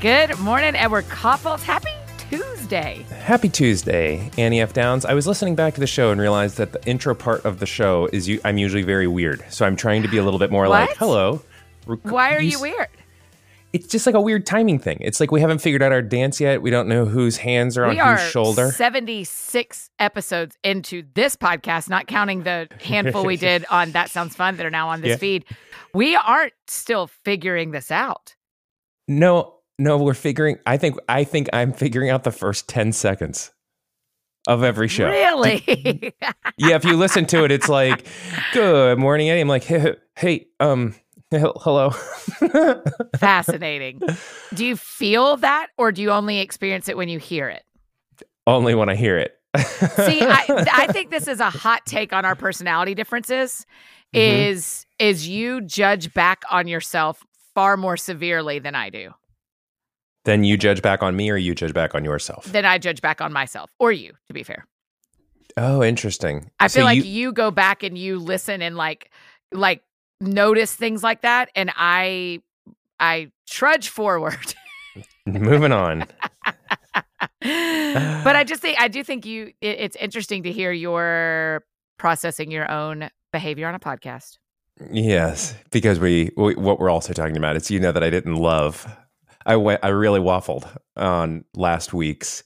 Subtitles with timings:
[0.00, 1.62] Good morning, Edward Couples.
[1.62, 1.90] Happy
[2.30, 3.04] Tuesday.
[3.22, 4.72] Happy Tuesday, Annie F.
[4.72, 5.04] Downs.
[5.04, 7.66] I was listening back to the show and realized that the intro part of the
[7.66, 9.44] show is you, I'm usually very weird.
[9.50, 10.88] So I'm trying to be a little bit more What?
[10.88, 11.42] like, hello.
[12.02, 12.88] Why are you s- weird?
[13.74, 14.98] It's just like a weird timing thing.
[15.00, 16.60] It's like we haven't figured out our dance yet.
[16.62, 18.72] We don't know whose hands are on are whose shoulder.
[18.72, 24.56] 76 episodes into this podcast, not counting the handful we did on That Sounds Fun
[24.56, 25.16] that are now on this Yeah.
[25.16, 25.44] feed.
[25.94, 28.34] We aren't still figuring this out.
[29.06, 30.58] No, no, we're figuring.
[30.66, 33.50] I think I think I'm figuring out the first ten seconds
[34.46, 35.08] of every show.
[35.08, 36.14] Really?
[36.58, 38.06] Yeah, if you listen to it, it's like,
[38.52, 40.94] "Good morning, Eddie." I'm like, "Hey, hey um,
[41.30, 41.90] hello."
[43.18, 44.02] Fascinating.
[44.52, 47.62] Do you feel that or do you only experience it when you hear it?
[48.46, 49.32] Only when I hear it.
[49.56, 53.64] See, I, I think this is a hot take on our personality differences.
[54.14, 54.50] Mhm.
[54.50, 57.24] Is is you judge back on yourself
[57.54, 59.14] far more severely than I do.
[60.24, 62.44] Then you judge back on me, or you judge back on yourself.
[62.46, 64.66] Then I judge back on myself or you, to be fair.
[65.56, 66.50] Oh, interesting.
[66.60, 69.10] I So feel like you- you, go back and you listen and like
[69.52, 69.82] like
[70.20, 72.42] notice things like that, and I
[73.00, 74.54] I trudge forward.
[75.26, 76.06] moving on.
[77.40, 81.64] but I just think I do think you it, it's interesting to hear your
[81.98, 84.38] processing your own behavior on a podcast.
[84.90, 88.36] Yes, because we, we what we're also talking about is you know that I didn't
[88.36, 88.86] love.
[89.46, 89.84] I went.
[89.84, 92.42] I really waffled on last week's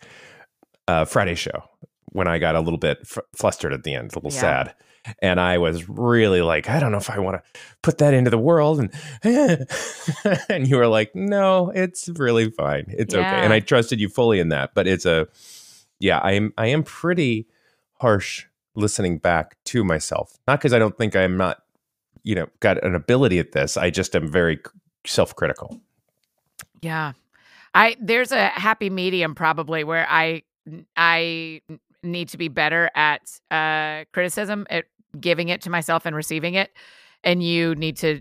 [0.88, 1.64] uh, Friday show
[2.06, 4.40] when I got a little bit flustered at the end, a little Yeah.
[4.40, 4.74] sad,
[5.20, 8.30] and I was really like, I don't know if I want to put that into
[8.30, 8.92] the world, and
[10.48, 14.38] and you were like, No, it's really fine, it's okay, and I trusted you fully
[14.38, 14.74] in that.
[14.74, 15.26] But it's a,
[15.98, 17.48] yeah, I am I am pretty
[18.00, 21.58] harsh listening back to myself, not because I don't think I'm not
[22.22, 24.58] you know got an ability at this i just am very
[25.06, 25.78] self-critical
[26.84, 27.12] Yeah.
[27.74, 30.42] I there's a happy medium probably where I
[30.96, 31.62] I
[32.02, 34.84] need to be better at uh criticism at
[35.18, 36.70] giving it to myself and receiving it
[37.22, 38.20] and you need to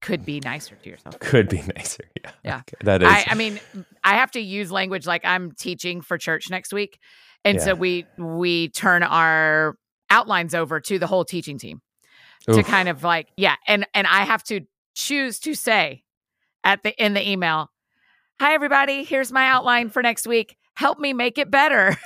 [0.00, 1.18] could be nicer to yourself.
[1.20, 2.56] could be nicer yeah Yeah.
[2.56, 3.60] Okay, that is I, I mean,
[4.02, 6.98] I have to use language like I'm teaching for church next week,
[7.44, 9.76] and so we we turn our
[10.10, 11.80] outlines over to the whole teaching team
[12.46, 14.62] to kind of like yeah, and and I have to
[14.94, 16.02] choose to say
[16.64, 17.70] at the in the email,
[18.40, 20.56] "Hi everybody, here's my outline for next week.
[20.74, 21.96] Help me make it better."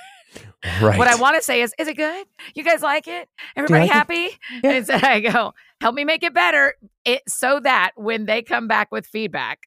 [0.83, 2.27] right What I want to say is, "Is it good?
[2.55, 3.29] You guys like it?
[3.57, 3.95] Everybody like it?
[3.95, 4.71] happy?" Yeah.
[4.71, 6.75] And so I go, "Help me make it better."
[7.05, 9.61] It so that when they come back with feedback,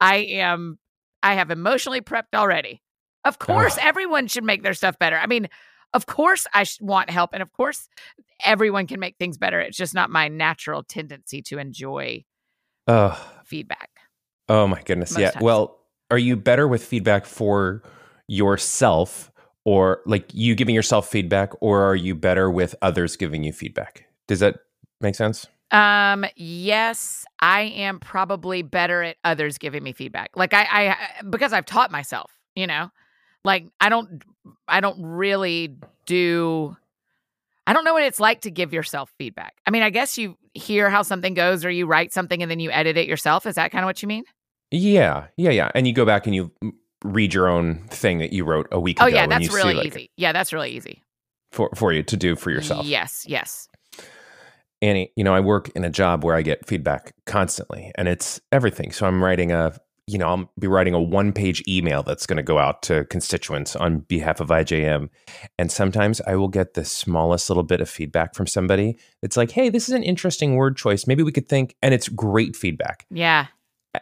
[0.00, 0.78] I am
[1.22, 2.82] I have emotionally prepped already.
[3.24, 3.84] Of course, Ugh.
[3.84, 5.16] everyone should make their stuff better.
[5.16, 5.48] I mean,
[5.94, 7.88] of course, I want help, and of course,
[8.44, 9.60] everyone can make things better.
[9.60, 12.24] It's just not my natural tendency to enjoy
[12.88, 13.90] oh, feedback.
[14.48, 15.42] oh my goodness Most yeah times.
[15.44, 15.78] well
[16.12, 17.82] are you better with feedback for
[18.28, 19.32] yourself
[19.64, 24.04] or like you giving yourself feedback or are you better with others giving you feedback
[24.28, 24.56] does that
[25.00, 30.30] make sense Um, yes, I am probably better at others giving me feedback.
[30.36, 30.96] Like I, I
[31.30, 32.90] because I've taught myself, you know,
[33.42, 34.22] like I don't,
[34.68, 35.74] I don't really
[36.04, 36.76] do.
[37.66, 39.54] I don't know what it's like to give yourself feedback.
[39.66, 42.60] I mean, I guess you hear how something goes, or you write something and then
[42.60, 43.46] you edit it yourself.
[43.46, 44.24] Is that kind of what you mean?
[44.72, 46.50] Yeah yeah yeah and you go back and you
[47.04, 49.50] read your own thing that you wrote a week Oh ago Oh yeah, that's you
[49.50, 50.10] see, really like, easy.
[50.16, 51.02] Yeah, that's really easy.
[51.52, 53.68] for, for you to do for yourself Yes, yes.
[54.80, 58.40] Annie, you know, I work in a job where I get feedback constantly and it's
[58.50, 58.90] everything.
[58.90, 59.78] So I'm writing a,
[60.08, 63.04] you know, I'll be writing a one page email that's going to go out to
[63.04, 65.08] constituents on behalf of IJM.
[65.56, 68.96] And sometimes I will get the smallest little bit of feedback from somebody.
[69.22, 71.06] It's like, hey, this is an interesting word choice.
[71.06, 73.06] Maybe we could think, and it's great feedback.
[73.08, 73.46] Yeah,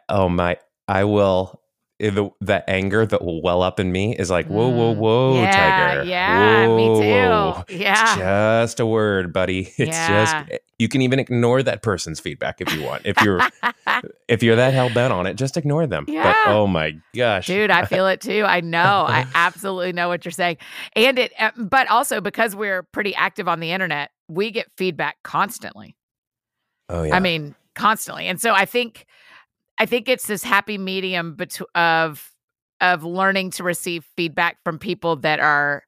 [0.08, 0.56] Oh my,
[0.88, 1.60] I will.
[1.98, 4.96] The, the anger that will well up in me is like, whoa, whoa, Mm.
[4.96, 6.04] whoa, yeah, Tiger.
[6.08, 6.66] yeah.
[6.68, 7.64] me too Whoa.
[7.68, 8.62] Yeah.
[8.62, 9.64] Just a word, buddy.
[9.76, 10.46] It's Yeah.
[10.46, 13.02] just you can even ignore that person's feedback if you want.
[13.04, 13.40] If you're
[14.28, 16.06] if you're that hell bent on it, just ignore them.
[16.08, 16.22] Yeah.
[16.22, 17.46] But oh my gosh.
[17.48, 18.44] Dude, I feel it too.
[18.46, 19.04] I know.
[19.06, 20.56] I absolutely know what you're saying.
[20.96, 25.18] And it, uh, but also because we're pretty active on the internet, we get feedback
[25.22, 25.96] constantly.
[26.88, 27.14] oh yeah.
[27.14, 28.26] I mean, constantly.
[28.26, 29.04] And so I think,
[29.80, 32.30] I think it's this happy medium between of
[32.82, 35.84] of learning to receive feedback from people that are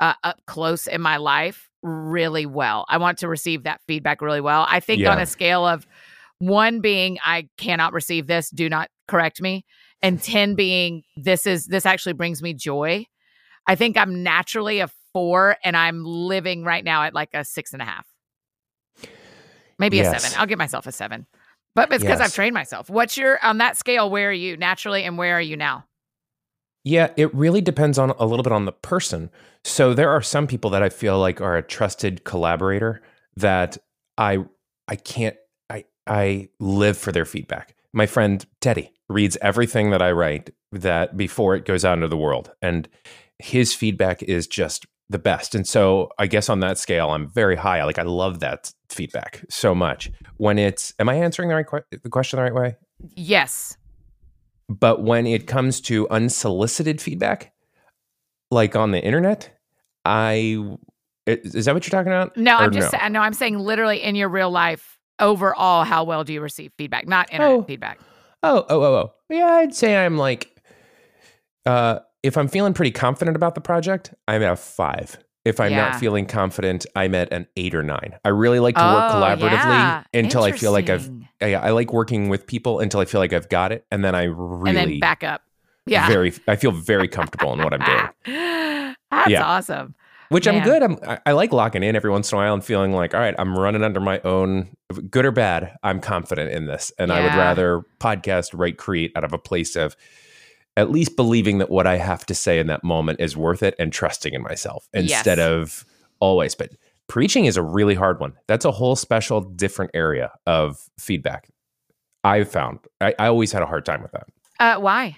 [0.00, 2.84] uh, up close in my life really well.
[2.88, 4.66] I want to receive that feedback really well.
[4.68, 5.86] I think on a scale of
[6.40, 9.64] one being I cannot receive this, do not correct me,
[10.02, 13.06] and 10 being this is this actually brings me joy.
[13.68, 17.72] I think I'm naturally a four and I'm living right now at like a six
[17.72, 18.06] and a half.
[19.78, 20.36] Maybe a seven.
[20.40, 21.26] I'll give myself a seven.
[21.74, 22.28] But it's because Yes.
[22.28, 22.90] I've trained myself.
[22.90, 24.10] What's your on that scale?
[24.10, 25.84] Where are you naturally, and where are you now?
[26.84, 29.30] Yeah, it really depends on a little bit on the person.
[29.64, 33.02] So there are some people that I feel like are a trusted collaborator
[33.36, 33.76] that
[34.16, 34.44] I
[34.88, 35.36] I can't
[35.68, 37.74] I I live for their feedback.
[37.92, 42.16] My friend Teddy reads everything that I write that before it goes out into the
[42.16, 42.88] world and
[43.38, 45.54] his feedback is just the best.
[45.54, 47.82] And so I guess on that scale I'm very high.
[47.84, 50.10] Like I love that feedback so much.
[50.36, 52.76] When it's am I answering the right que- the question the right way?
[53.16, 53.76] Yes.
[54.68, 57.52] But when it comes to unsolicited feedback,
[58.50, 59.50] like on the internet,
[60.04, 60.76] I
[61.26, 62.36] is that what you're talking about?
[62.36, 66.04] No, Or I'm just sa- no, I'm saying literally in your real life overall, how
[66.04, 67.06] well do you receive feedback?
[67.06, 67.62] Not internet Oh.
[67.62, 67.98] feedback.
[68.42, 69.12] Oh, oh, oh, oh.
[69.28, 70.54] Yeah, I'd say I'm like,
[71.66, 75.18] uh, if I'm feeling pretty confident about the project, I'm at a five.
[75.44, 75.90] If I'm Yeah.
[75.90, 78.18] not feeling confident, I'm at an eight or nine.
[78.24, 80.02] I really like to work Oh, collaboratively yeah.
[80.12, 81.08] until I feel like I've.
[81.40, 84.14] I, I like working with people until I feel like I've got it, and then
[84.14, 85.42] I really and then back up.
[85.86, 86.06] Yeah.
[86.08, 86.34] very.
[86.46, 88.08] I feel very comfortable in what I'm doing.
[89.10, 89.44] That's Yeah.
[89.44, 89.94] awesome.
[90.30, 90.82] which I'm good.
[90.82, 93.20] I'm, I, I like locking in every once in a while and feeling like, all
[93.20, 94.76] right, I'm running under my own,
[95.10, 95.72] good or bad.
[95.82, 99.74] I'm confident in this, and I would rather podcast, write, create out of a place
[99.76, 99.96] of
[100.78, 103.74] at least believing that what I have to say in that moment is worth it
[103.78, 105.46] and trusting in myself instead Yes.
[105.46, 105.84] of
[106.20, 106.54] always.
[106.54, 106.70] But
[107.08, 108.34] preaching is a really hard one.
[108.46, 111.48] That's a whole special, different area of feedback.
[112.22, 114.26] I've found I, I always had a hard time with that.
[114.60, 115.16] Uh, why?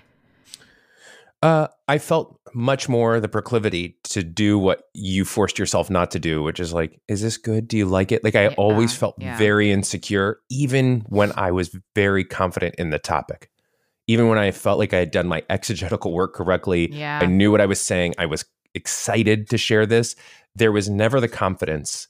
[1.42, 6.18] Uh, I felt much more the proclivity to do what you forced yourself not to
[6.18, 7.66] do, which is like, is this good?
[7.68, 8.22] Do you like it?
[8.22, 9.38] Like, I Yeah, always felt yeah.
[9.38, 13.50] very insecure, even when I was very confident in the topic.
[14.10, 17.20] Even when I felt like I had done my exegetical work correctly, Yeah.
[17.22, 20.16] I knew what I was saying, I was excited to share this.
[20.56, 22.08] There was never the confidence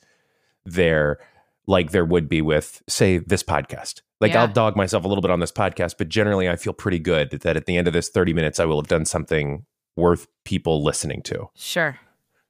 [0.65, 1.19] there
[1.67, 4.01] like there would be with, say, this podcast.
[4.21, 4.43] Like Yeah.
[4.43, 7.31] I'll dog myself a little bit on this podcast, but generally I feel pretty good
[7.43, 9.65] that at the end of this 30 minutes, I will have done something
[9.97, 11.99] worth people listening to, Sure.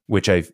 [0.07, 0.45] which I,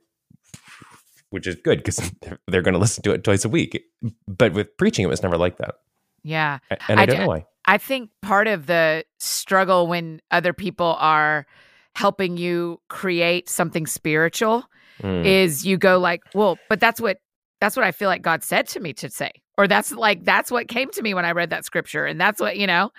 [1.30, 1.98] which is good because
[2.46, 3.82] they're going to listen to it twice a week.
[4.26, 5.76] But with preaching, it was never like that.
[6.22, 6.58] Yeah.
[6.88, 7.46] And I, I don't d- know why.
[7.66, 11.46] I think part of the struggle when other people are
[11.94, 14.64] helping you create something spiritual
[15.02, 15.26] Mm.
[15.26, 17.18] is you go like, well, but that's what
[17.60, 19.30] that's what I feel like God said to me to say.
[19.58, 22.04] Or that's like that's what came to me when I read that scripture.
[22.06, 22.90] And that's what, you know.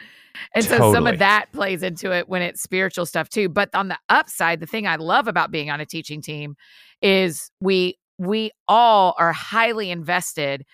[0.54, 3.50] And so some of that plays into it when it's spiritual stuff too.
[3.50, 6.56] But on the upside, the thing I love about being on a teaching team
[7.02, 10.66] is we we all are highly invested.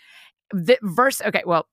[0.52, 1.68] The verse, okay, well,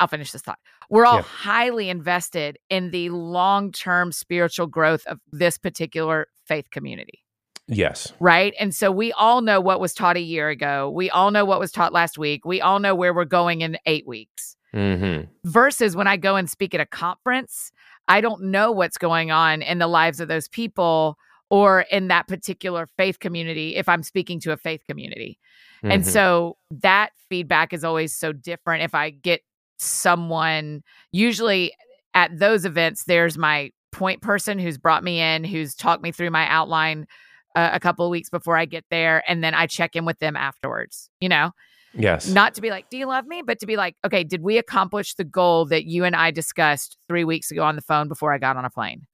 [0.00, 0.58] i'll finish this thought.
[0.90, 1.22] We're all Yeah.
[1.22, 7.22] highly invested in the long term spiritual growth of this particular faith community
[7.68, 8.12] Yes.
[8.20, 8.54] right?
[8.60, 10.88] And so we all know what was taught a year ago.
[10.90, 12.44] We all know what was taught last week.
[12.44, 14.56] We all know where we're going in eight weeks.
[14.72, 17.72] hmm Versus when I go and speak at a conference,
[18.08, 21.18] I don't know what's going on in the lives of those people
[21.50, 25.38] or in that particular faith community if I'm speaking to a faith community.
[25.82, 26.06] And Mhm.
[26.06, 29.42] so that feedback is always so different if I get
[29.78, 30.82] someone,
[31.12, 31.72] usually
[32.14, 36.30] at those events, there's my point person who's brought me in, who's talked me through
[36.30, 37.06] my outline
[37.54, 39.22] uh, a couple of weeks before I get there.
[39.26, 41.52] And then I check in with them afterwards, you know,
[41.94, 42.28] yes.
[42.28, 43.42] not to be like, do you love me?
[43.44, 46.98] But to be like, okay, did we accomplish the goal that you and I discussed
[47.08, 49.06] three weeks ago on the phone before I got on a plane?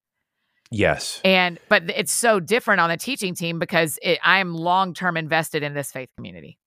[0.72, 1.20] yes.
[1.24, 5.62] And, but it's so different on the teaching team because it, I'm long term invested
[5.62, 6.58] in this faith community.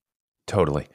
[0.47, 0.87] Totally.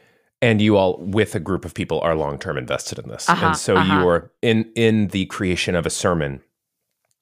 [0.42, 3.48] And you all, with a group of people, are long term invested in this, Uh-huh,
[3.48, 4.00] and so uh-huh.
[4.00, 6.40] you are in in the creation of a sermon.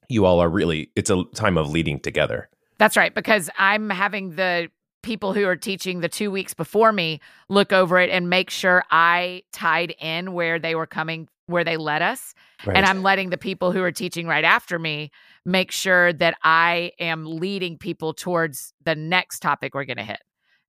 [0.07, 0.89] You all are really.
[0.95, 2.49] It's a time of leading together.
[2.77, 4.69] That's right, because I'm having the
[5.01, 8.83] people who are teaching the two weeks before me look over it and make sure
[8.91, 12.33] I tied in where they were coming, where they led us.
[12.65, 12.75] Right.
[12.75, 15.11] And I'm letting the people who are teaching right after me
[15.45, 20.19] make sure that I am leading people towards the next topic we're going to hit.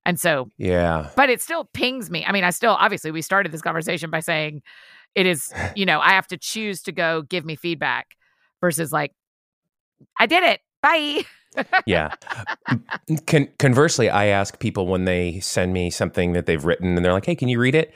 [0.05, 1.09] And so, yeah.
[1.15, 2.25] but it still pings me.
[2.25, 4.61] I mean, I still, obviously, we started this conversation by saying
[5.15, 8.15] it is, you know, I have to choose to go give me feedback
[8.61, 9.13] versus like,
[10.19, 10.61] I did it.
[10.81, 11.23] Bye.
[11.85, 12.15] yeah.
[13.27, 17.13] Con- conversely, I ask people when they send me something that they've written and they're
[17.13, 17.93] like, "Hey, can you read it?"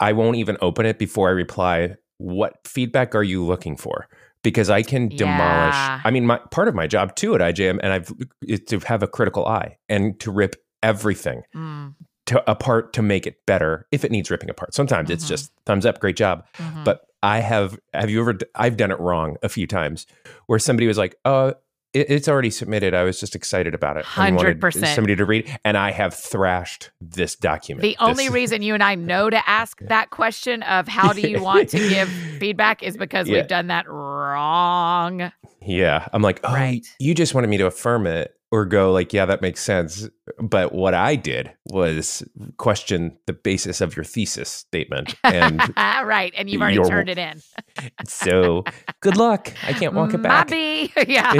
[0.00, 1.96] I won't even open it before I reply.
[2.18, 4.08] What feedback are you looking for?
[4.42, 5.74] Because I can demolish.
[5.74, 6.00] Yeah.
[6.04, 9.02] I mean, my part of my job too at IJM, and I've is to have
[9.02, 11.94] a critical eye and to rip everything Mm,
[12.26, 14.72] to apart to make it better if it needs ripping apart.
[14.74, 15.28] Sometimes it's Mhm.
[15.28, 16.44] just thumbs up, great job.
[16.58, 16.84] mhm.
[16.84, 18.38] But I have have you ever?
[18.54, 20.06] I've done it wrong a few times
[20.46, 21.52] where somebody was like, "Uh,
[21.94, 22.92] it, it's already submitted.
[22.92, 24.04] I was just excited about it.
[24.04, 24.86] 100%.
[24.94, 27.82] Somebody to read, and I have thrashed this document.
[27.82, 31.40] The only reason you and I know to ask that question of how do you
[31.42, 32.08] want to give
[32.40, 33.36] feedback is because Yeah.
[33.36, 35.32] we've done that wrong.
[35.66, 36.84] Yeah, I'm like, oh, Right.
[36.98, 40.08] you just wanted me to affirm it or go like, yeah, that makes sense.
[40.38, 42.22] But what I did was
[42.56, 46.32] question the basis of your thesis statement, and right.
[46.36, 47.42] And you've already You're- turned it in.
[48.06, 48.62] so
[49.00, 49.52] good luck.
[49.66, 50.50] I can't walk it back.
[50.50, 50.92] Maybe.
[51.08, 51.32] yeah.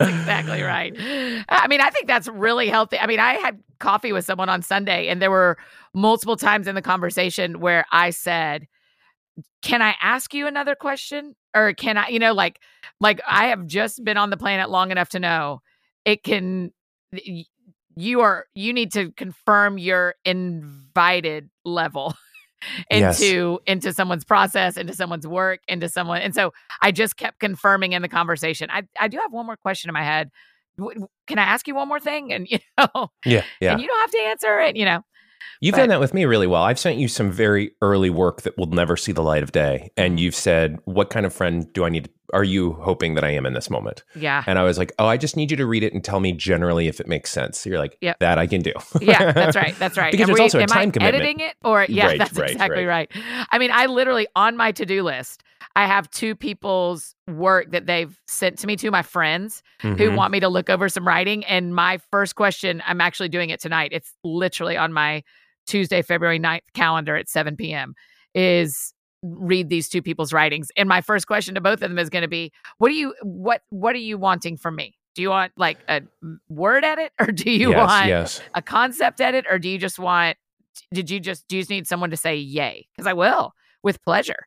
[0.00, 0.96] exactly right.
[1.50, 2.98] I mean, I think that's really healthy.
[2.98, 5.58] I mean, I had coffee with someone on Sunday, and there were
[5.92, 8.66] multiple times in the conversation where I said,
[9.60, 12.58] "Can I ask you another question?" Or can I, you know, like,
[13.02, 15.60] like I have just been on the planet long enough to know
[16.04, 16.72] it can.
[17.94, 18.46] You are.
[18.54, 22.14] You need to confirm your invited level
[22.90, 23.20] Yes.
[23.20, 26.22] into into someone's process, into someone's work, into someone.
[26.22, 28.70] And so I just kept confirming in the conversation.
[28.70, 30.30] I, I do have one more question in my head.
[30.78, 32.32] W- Can I ask you one more thing?
[32.32, 33.72] And you know, yeah, yeah.
[33.72, 34.76] and you don't have to answer it.
[34.76, 35.02] You know,
[35.60, 36.62] You've but- done that with me really well.
[36.62, 39.90] I've sent you some very early work that will never see the light of day,
[39.96, 40.18] and Mm-hmm.
[40.18, 42.08] you've said, "What kind of friend do I need?
[42.34, 45.06] Are you hoping that I am in this moment?" yeah, And I was like, "Oh,
[45.06, 47.60] I just need you to read it and tell me generally if it makes sense."
[47.60, 48.18] So you're like, Yep.
[48.20, 49.30] that I can do." yeah.
[49.32, 49.74] That's right.
[49.78, 50.10] That's right.
[50.10, 51.14] Because And there's also a am time I commitment.
[51.14, 53.10] Editing it, or yeah, Right, that's right, exactly right.
[53.50, 55.42] I mean, I literally on my to do list,
[55.74, 60.16] I have two people's work that they've sent to me, to my friends who Mhm.
[60.16, 61.44] want me to look over some writing.
[61.44, 63.90] And my first question, I'm actually doing it tonight.
[63.92, 65.22] It's literally on my
[65.66, 67.94] Tuesday, February 9th calendar at 7 p.m.
[68.34, 70.68] is read these two people's writings.
[70.76, 73.14] And my first question to both of them is going to be, what do you
[73.22, 74.94] what what are you wanting from me?
[75.14, 76.02] Do you want like a
[76.48, 78.40] word edit or do you yes, want yes.
[78.54, 80.36] a concept edit or do you just want
[80.92, 82.88] did you just do you just need someone to say yay?
[82.96, 83.52] Because I will
[83.82, 84.46] with pleasure.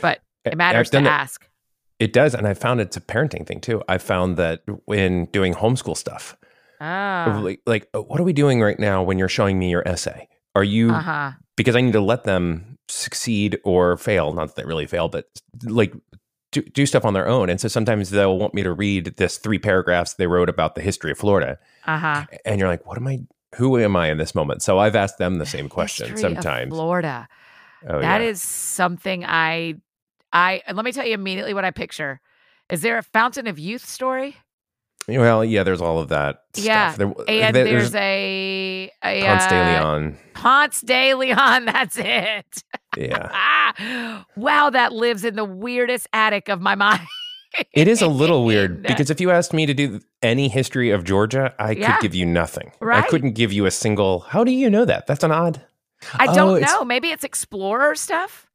[0.00, 1.46] But it matters to ask.
[1.98, 3.82] It does, and I found it's a parenting thing too.
[3.88, 6.36] I found that when doing homeschool stuff,
[6.80, 7.40] Oh.
[7.42, 10.28] like, like, uh, what are we doing right now when you're showing me your essay?
[10.54, 11.32] Are you Uh-huh.
[11.56, 14.32] because I need to let them succeed or fail.
[14.34, 15.24] Not that they really fail, but
[15.64, 15.92] like
[16.52, 17.48] do, do stuff on their own.
[17.50, 20.80] And so sometimes they'll want me to read this three paragraphs they wrote about the
[20.82, 22.24] history of Florida, Uh-huh.
[22.44, 23.20] and you're like, what am I?
[23.56, 24.62] Who am I in this moment?
[24.62, 26.70] So I've asked them the same question History sometimes.
[26.72, 27.26] Florida.
[27.88, 28.28] Oh, That yeah.
[28.28, 29.76] is something I
[30.32, 32.20] I let me tell you immediately what I picture.
[32.70, 34.36] Is there a Fountain of Youth story?
[35.08, 35.62] well, yeah.
[35.62, 36.42] There's all of that.
[36.56, 37.14] Yeah, stuff.
[37.16, 40.18] There, And there- there's a, a Ponce de uh, Leon.
[40.34, 41.64] Ponce de Leon.
[41.66, 42.62] That's it.
[42.96, 43.28] Yeah.
[43.32, 47.02] ah, wow, that lives in the weirdest attic of my mind.
[47.72, 51.04] It is a little weird because if you asked me to do any history of
[51.04, 51.92] Georgia, I Yeah.
[51.96, 52.72] could give you nothing.
[52.80, 53.04] Right.
[53.04, 54.20] I couldn't give you a single.
[54.20, 55.06] How do you know that?
[55.06, 55.62] That's an odd.
[56.14, 56.84] I Oh, don't it's- know.
[56.84, 58.45] Maybe it's explorer stuff.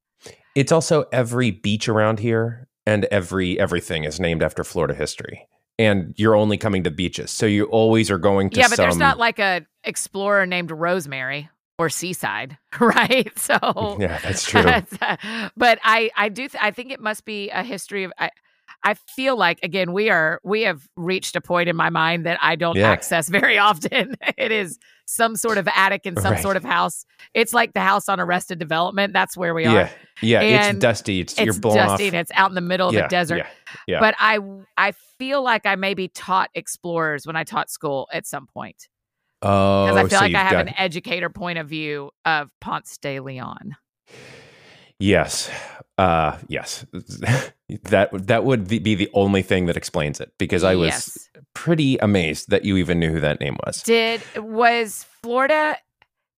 [0.56, 5.48] It's also every beach around here and every everything is named after Florida history.
[5.80, 8.84] And you're only coming to beaches, so you always are going to yeah, but some.
[8.84, 13.32] there's not like a explorer named Rosemary or Seaside, right?
[13.40, 14.62] So yeah, that's true.
[14.62, 18.30] Uh, but I I do th- I think it must be a history of I
[18.84, 22.40] I feel like again we are we have reached a point in my mind that
[22.42, 22.90] I don't Yeah.
[22.90, 24.16] access very often.
[24.38, 26.42] it is some sort of attic in some Right.
[26.42, 27.06] sort of house.
[27.34, 29.12] It's like the house on Arrested Development.
[29.14, 29.74] That's where we are.
[29.74, 29.90] yeah,
[30.22, 30.40] yeah.
[30.42, 31.20] And it's dusty.
[31.20, 32.14] It's, It's you're blown dusty off.
[32.14, 33.38] and it's out in the middle of yeah, the desert.
[33.38, 33.48] Yeah,
[33.88, 34.00] yeah.
[34.00, 34.40] But I
[34.78, 38.88] I feel like I maybe taught explorers when I taught school at some point
[39.42, 42.50] oh, because I feel so like I have got- an educator point of view of
[42.62, 43.76] Ponce de Leon.
[45.02, 45.50] Yes.
[45.98, 46.86] Uh yes.
[47.84, 51.30] that that would be the only thing that explains it because I was Yes.
[51.54, 53.84] pretty amazed that you even knew who that name was.
[53.84, 55.78] Did was Florida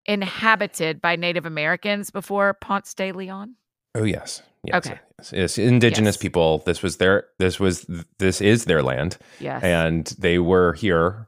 [0.05, 3.55] inhabited by Native Americans before Ponce de Leon?
[3.96, 4.41] Oh yes.
[4.65, 4.75] Yes.
[4.88, 5.00] Okay.
[5.20, 5.34] Yes.
[5.36, 5.58] Yes.
[5.58, 6.22] Indigenous Yes.
[6.22, 6.60] people.
[6.65, 7.86] This was their this was
[8.20, 9.63] this is their land Yes.
[9.63, 11.27] and they were here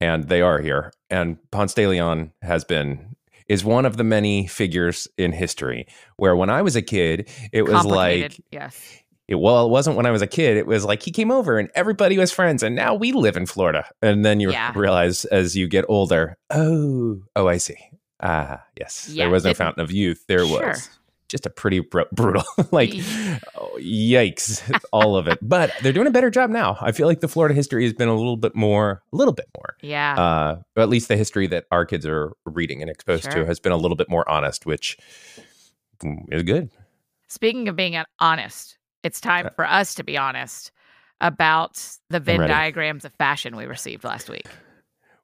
[0.00, 0.92] and they are here.
[1.10, 3.15] And Ponce de Leon has been
[3.48, 5.86] is one of the many figures in history
[6.16, 8.76] where when I was a kid, it was like yes.
[9.28, 10.56] it, well, it wasn't when I was a kid.
[10.56, 13.46] It was like he came over and everybody was friends, and now we live in
[13.46, 13.84] Florida.
[14.02, 14.72] And then you Yeah.
[14.74, 17.76] realize as you get older, oh, oh, I see.
[18.20, 20.24] Ah, yes, Yeah, there was no it- fountain of youth.
[20.26, 20.66] There Sure.
[20.68, 20.88] was
[21.28, 22.94] just a pretty br- brutal, like,
[23.56, 25.38] oh, yikes, all of it.
[25.42, 26.76] But they're doing a better job now.
[26.80, 29.46] I feel like the Florida history has been a little bit more, a little bit
[29.56, 29.76] more.
[29.82, 30.14] Yeah.
[30.14, 33.32] Uh, or at least the history that our kids are reading and exposed Sure.
[33.32, 34.96] to has been a little bit more honest, which
[36.00, 36.70] mm, is good.
[37.28, 40.70] Speaking of being honest, it's time for us to be honest
[41.20, 44.46] about the Venn diagrams of fashion we received last week.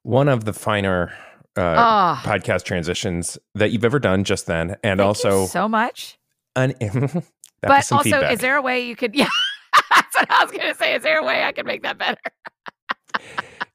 [0.01, 1.13] One of the finer
[1.57, 6.17] uh, oh, podcast transitions that you've ever done just then, and thank also so much.
[6.55, 7.23] un- that was
[7.61, 8.33] But also, feedback.
[8.33, 9.13] is there a way you could?
[9.15, 9.27] Yeah.
[9.89, 10.95] That's what I was going to say.
[10.95, 12.19] Is there a way I can make that better?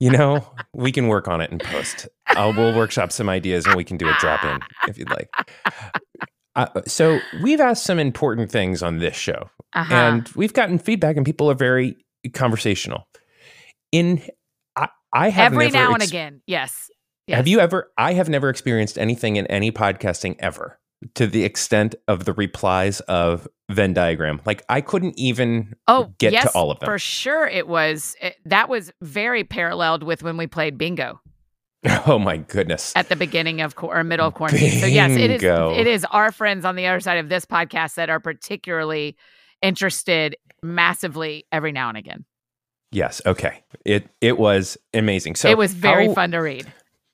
[0.00, 2.06] You know, we can work on it in post.
[2.28, 5.28] Uh, we'll workshop some ideas and we can do a drop in if you'd like.
[6.54, 9.92] Uh, so, we've asked some important things on this show, Uh-huh.
[9.94, 11.96] and we've gotten feedback, and people are very
[12.32, 13.08] conversational.
[13.92, 14.22] In
[14.76, 16.42] I, I have Every now and again.
[16.46, 16.90] Yes.
[17.36, 17.90] Have you ever?
[17.98, 20.78] I have never experienced anything in any podcasting ever
[21.14, 24.40] to the extent of the replies of Venn diagram.
[24.44, 26.86] Like I couldn't even Oh, get yes, to all of them.
[26.86, 28.16] For sure, it was.
[28.20, 31.20] It, that was very paralleled with when we played bingo
[32.06, 32.92] Oh my goodness.
[32.96, 34.80] at the beginning of or middle of quarantine.
[34.80, 37.94] So yes, it is it is our friends on the other side of this podcast
[37.94, 39.16] that are particularly
[39.62, 42.24] interested massively every now and again.
[42.90, 43.20] Yes.
[43.26, 43.62] Okay.
[43.84, 45.36] It it was amazing.
[45.36, 46.66] So it was very how, fun to read.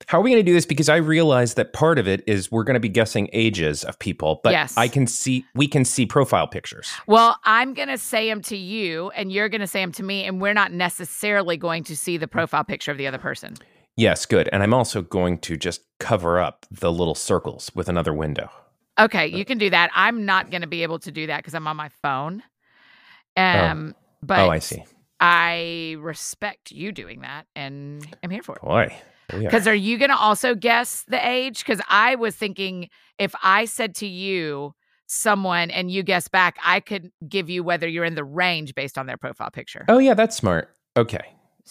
[0.06, 0.66] How are we going to do this?
[0.66, 3.98] Because I realize that part of it is we're going to be guessing ages of
[3.98, 4.76] people, but Yes.
[4.76, 6.92] I can see we can see profile pictures.
[7.06, 10.02] Well, I'm going to say them to you, and you're going to say them to
[10.02, 13.54] me, and we're not necessarily going to see the profile picture of the other person.
[13.96, 14.48] Yes, good.
[14.52, 18.50] And I'm also going to just cover up the little circles with another window.
[18.98, 19.90] Okay, you can do that.
[19.94, 22.42] I'm not going to be able to do that because I'm on my phone.
[23.36, 24.84] Um, but oh, I see.
[25.20, 28.62] I respect you doing that, and I'm here for it.
[28.62, 28.96] Boy.
[29.28, 31.60] Because are you going to also guess the age?
[31.60, 32.88] Because I was thinking
[33.18, 34.74] if I said to you
[35.06, 38.98] someone and you guess back, I could give you whether you're in the range based
[38.98, 39.84] on their profile picture.
[39.88, 40.74] Oh yeah, that's smart.
[40.96, 41.20] Okay.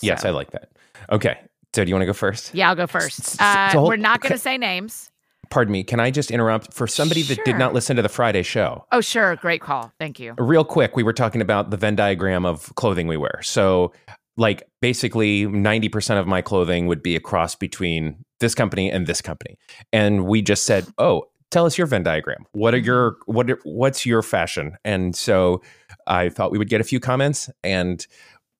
[0.01, 0.69] Yes, I like that.
[1.11, 1.37] Okay.
[1.75, 2.53] So do you want to go first?
[2.53, 3.41] Yeah, I'll go first.
[3.41, 4.37] Uh, so hold- we're not going okay.
[4.37, 5.09] to say names.
[5.49, 5.83] Pardon me.
[5.83, 8.85] Can I just interrupt for somebody that did not listen to the Friday show?
[8.91, 9.35] Oh, sure.
[9.35, 9.91] Great call.
[9.99, 10.33] Thank you.
[10.39, 13.39] Real quick, we were talking about the Venn diagram of clothing we wear.
[13.43, 13.91] So,
[14.37, 19.21] like, basically, 90% of my clothing would be a cross between this company and this
[19.21, 19.57] company.
[19.91, 22.45] And we just said, oh, tell us your Venn diagram.
[22.53, 24.77] What are your, what, are- what's your fashion?
[24.83, 25.61] And so
[26.07, 28.05] I thought we would get a few comments and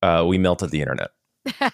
[0.01, 1.09] uh, we melted the internet.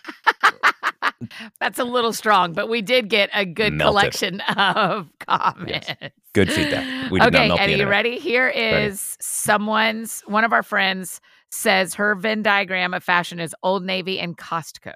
[1.60, 3.92] That's a little strong, but we did get a good Melted.
[4.14, 5.90] collection of comments.
[6.34, 7.12] Good feedback.
[7.12, 8.20] We did not okay, Eddie, you ready?
[8.20, 11.20] Here is someone's, one of our friends
[11.52, 14.94] says her Venn diagram of fashion is Old Navy and Costco.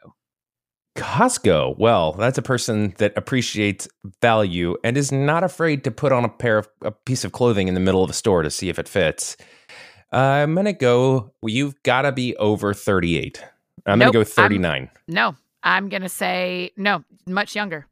[0.96, 1.76] Costco.
[1.80, 3.88] Well, that's a person that appreciates
[4.22, 7.68] value and is not afraid to put on a pair of a piece of clothing
[7.68, 9.36] in the middle of a store to see if it fits.
[10.12, 11.34] Uh, I'm gonna go.
[11.44, 13.44] You've got to be over 38.
[13.88, 14.90] I'm Nope, gonna go I'm- 39.
[15.08, 17.88] No, I'm going to say no, much younger.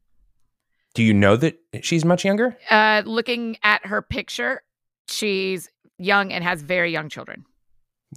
[0.93, 2.55] Do you know that she's much younger?
[2.69, 4.61] Uh, looking at her picture,
[5.07, 7.45] she's young and has very young children.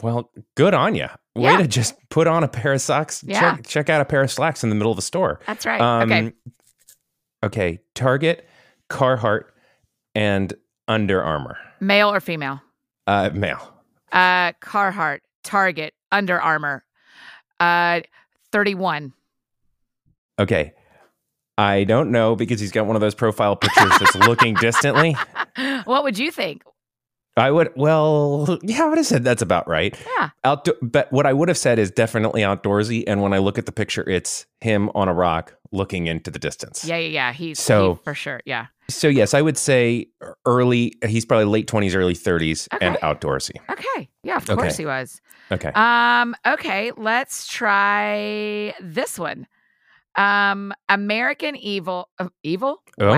[0.02, 1.08] Well, good on you.
[1.36, 1.56] Way Yeah.
[1.58, 3.22] to just put on a pair of socks.
[3.26, 3.40] Yeah.
[3.56, 5.40] Check, check out a pair of slacks in the middle of the store.
[5.46, 5.80] That's right.
[5.80, 6.32] Um, okay.
[7.44, 7.80] Okay.
[7.94, 8.48] Target,
[8.90, 9.44] Carhartt,
[10.14, 10.52] and
[10.88, 11.56] Under Armour.
[11.80, 12.60] Male or female?
[13.06, 13.74] Uh, male.
[14.12, 16.84] Uh, Carhartt, Target, Under Armour.
[17.60, 18.00] Uh,
[18.52, 19.12] 31.
[20.38, 20.72] Okay.
[21.56, 25.16] I don't know because he's got one of those profile pictures that's looking distantly.
[25.84, 26.62] what would you think?
[27.36, 29.96] I would, well, yeah, I would have said that's about right.
[30.18, 30.30] Yeah.
[30.46, 33.02] Outdo- but what I would have said is definitely outdoorsy.
[33.06, 36.38] And when I look at the picture, it's him on a rock looking into the
[36.38, 36.84] distance.
[36.84, 37.32] Yeah, yeah, yeah.
[37.32, 38.40] He's So- he- for sure.
[38.44, 38.66] Yeah.
[38.90, 40.08] So, yes, I would say
[40.44, 43.52] early, he's probably late 20s, early 30s, and outdoorsy.
[43.70, 44.10] Okay.
[44.22, 44.60] Yeah, of Okay.
[44.60, 45.20] course he was.
[45.50, 45.72] Okay.
[45.74, 49.46] Um, okay, let's try this one.
[50.16, 52.82] Um, American Evil uh, Evil?
[53.00, 53.16] Oh, my.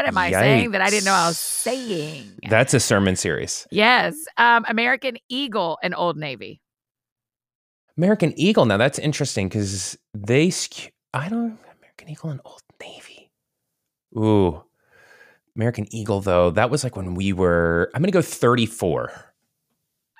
[0.00, 2.32] What am I saying that I didn't know I was saying?
[2.48, 3.66] That's a sermon series.
[3.70, 4.16] yes.
[4.38, 6.62] Um, American Eagle and Old Navy.
[7.98, 8.64] American Eagle.
[8.64, 13.30] Now, that's interesting because they, skew- I don't, American Eagle and Old Navy.
[14.16, 14.64] Ooh.
[15.54, 19.12] American Eagle, though, that was like when we were, I'm going to go 34.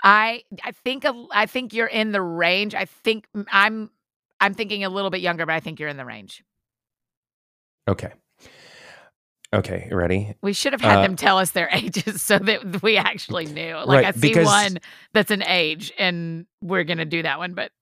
[0.05, 2.75] I I think I think you're in the range.
[2.75, 3.91] I think I'm
[4.41, 6.43] I'm thinking a little bit younger, but I think you're in the range.
[7.89, 8.13] Okay.
[9.53, 10.35] Okay, ready?
[10.43, 13.75] We should have had Uh, them tell us their ages so that we actually knew.
[13.77, 14.79] Like Right, I see because- one
[15.13, 17.55] that's an age, and we're gonna do that one.
[17.55, 17.73] But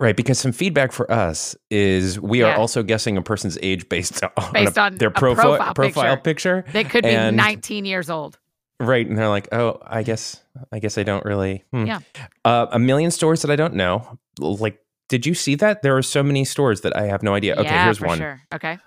[0.00, 4.22] Right, because some feedback for us is we are also guessing a person's age based
[4.36, 6.64] on, Based a- on their a profile profile picture.
[6.72, 8.38] they could be And- 19 years old.
[8.80, 11.98] Right, and they're like, "Oh, I guess, I guess I don't really." hmm." Yeah.
[12.44, 14.20] Uh, a million stores that I don't know.
[14.38, 14.78] Like,
[15.08, 15.82] did you see that?
[15.82, 17.54] There are so many stores that I have no idea.
[17.56, 18.40] Okay, yeah, here's for one: sure.
[18.54, 18.78] Okay.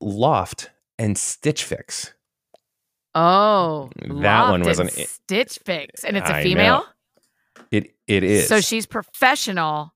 [0.00, 2.12] Loft and Stitch Fix.
[3.14, 6.42] Oh, That one was an- Stitch Fix, and it's a I know.
[6.42, 6.86] female.
[7.70, 8.48] It it is.
[8.48, 9.94] So she's professional,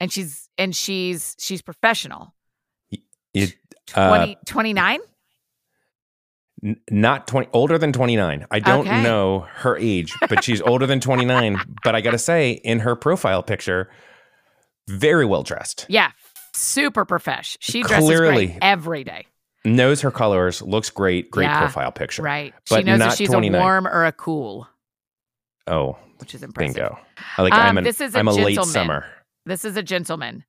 [0.00, 2.34] and she's and she's she's professional.
[3.34, 3.54] It,
[3.94, 5.00] uh, 20, 29?
[6.64, 9.02] N- not 20 older than 29 i don't Okay.
[9.02, 13.42] know her age but she's older than 29 but i gotta say in her profile
[13.42, 13.90] picture
[14.88, 16.12] very well dressed Yeah,
[16.54, 17.56] super profesh.
[17.60, 18.46] She dresses Clearly.
[18.48, 19.26] great every day.
[19.64, 22.52] Knows her colors looks great great Yeah, profile picture Right.
[22.68, 23.60] She But knows not if she's 29.
[23.60, 24.68] a warm or a cool,
[25.66, 26.74] oh which is impressive.
[26.76, 26.98] bingo
[27.38, 28.72] like Um, i'm an, this is a i'm a late gentleman.
[28.72, 29.04] summer
[29.46, 30.44] This is a gentleman.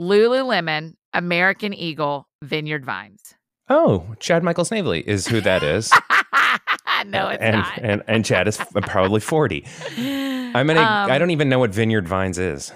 [0.00, 3.34] Lululemon, American Eagle, Vineyard Vines.
[3.68, 5.90] oh chad michael snavely is who that is
[7.06, 7.78] no, it's and, not.
[7.82, 9.64] and and chad is probably 40
[9.98, 12.72] i'm gonna Um, i don't even know what vineyard vines is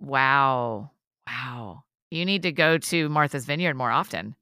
[0.00, 0.90] Wow.
[1.26, 1.84] Wow.
[2.10, 4.34] You need to go to Martha's Vineyard more often.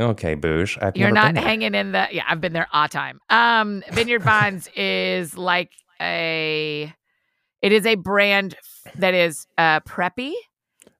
[0.00, 3.20] okay boosh I've You're not hanging in the yeah, I've been there all time.
[3.30, 6.92] Um Vineyard Vines is like a
[7.62, 8.54] it is a brand
[8.96, 10.32] that is uh preppy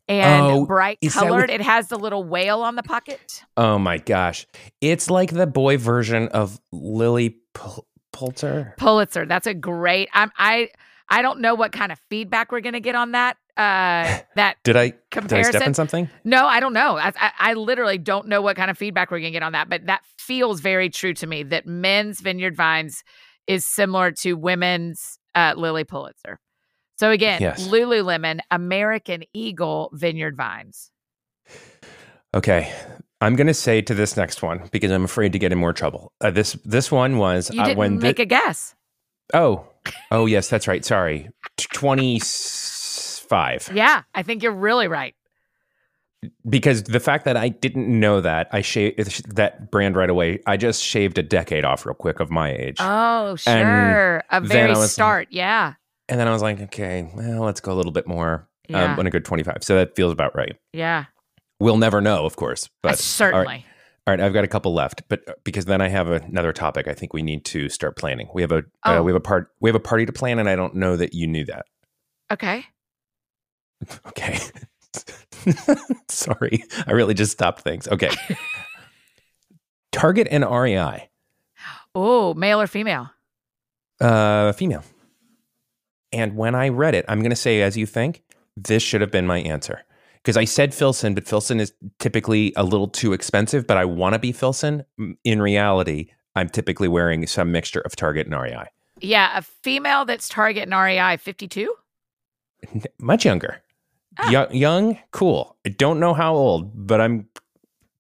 [0.09, 1.33] and Oh, bright colored.
[1.43, 3.45] what- It has the little whale on the pocket.
[3.57, 4.47] Oh my gosh.
[4.81, 8.75] It's like the boy version of Lilly Pul- Pulitzer.
[8.79, 9.27] Pulitzer.
[9.27, 10.71] That's a great I'm I
[11.11, 13.37] I don't know what kind of feedback we're gonna get on that.
[13.59, 15.53] Uh that Did I did I comparison.
[15.53, 16.09] step in something?
[16.25, 16.97] No, I don't know.
[16.97, 19.53] I, I, I literally don't know what kind of feedback we're going to get on
[19.53, 23.03] that, but that feels very true to me that men's Vineyard Vines
[23.49, 26.39] is similar to women's uh, Lilly Pulitzer.
[26.99, 27.67] So again, Yes.
[27.69, 30.91] Lululemon, American Eagle Vineyard Vines.
[32.35, 32.73] Okay.
[33.21, 35.73] I'm going to say to this next one because I'm afraid to get in more
[35.73, 36.13] trouble.
[36.21, 38.75] Uh, this this one was You uh, didn't when make a guess.
[39.35, 39.67] Oh.
[40.11, 40.85] Oh yes, that's right.
[40.85, 41.29] Sorry.
[43.29, 43.77] 25.
[43.77, 45.15] Yeah, I think you're really right.
[46.49, 50.41] Because the fact that I didn't know that, I shaved that brand right away.
[50.47, 52.79] I just shaved a decade off real quick of my age.
[52.81, 54.25] Oh, sure.
[54.31, 55.29] A very start.
[55.31, 55.75] Yeah.
[56.09, 58.49] and then I was like, okay, well, let's go a little bit more.
[58.69, 58.93] Yeah.
[58.93, 59.59] Um, on a good 25.
[59.63, 60.57] So that feels about right.
[60.73, 61.07] yeah.
[61.61, 62.69] We'll never know, of course.
[62.83, 63.65] But Uh, certainly.
[64.07, 66.87] All right, I've got a couple left, but uh, because then I have another topic,
[66.87, 68.29] I think we need to start planning.
[68.33, 68.63] We have a uh,
[68.99, 69.03] Oh.
[69.03, 71.15] we have a part we have a party to plan, and I don't know that
[71.15, 71.67] you knew that.
[72.31, 72.65] Okay.
[74.09, 74.39] Okay,
[76.09, 77.87] sorry, I really just stopped things.
[77.89, 78.11] Okay,
[79.93, 81.09] Target and REI,
[81.95, 83.11] Oh, male or female?
[84.01, 84.85] uh, female.
[86.13, 88.23] And when I read it, I'm going to say, as you think,
[88.57, 89.83] this should have been my answer
[90.17, 93.67] because I said Filson, but Filson is typically a little too expensive.
[93.67, 94.85] But I want to be Filson.
[95.25, 98.65] In reality, I'm typically wearing some mixture of Target and REI.
[99.01, 101.75] Yeah, a female that's Target and REI 52?
[102.99, 103.61] Much younger
[104.19, 104.31] Ah.
[104.31, 107.29] young, young cool i don't know how old but i'm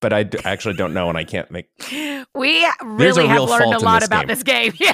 [0.00, 1.68] but i d- actually don't know and i can't make
[2.34, 4.28] We really have learned a lot this about game.
[4.28, 4.72] this game.
[4.80, 4.92] Yeah.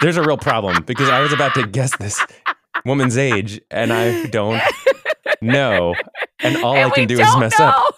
[0.00, 2.18] there's a real problem because i was about to guess this
[2.86, 4.62] woman's age and i don't
[5.42, 5.94] know
[6.40, 7.94] and all And i can do is mess up